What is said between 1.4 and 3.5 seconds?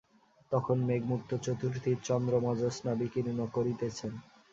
চতুর্থীর চন্দ্রমা জ্যোৎস্না বিকীর্ণ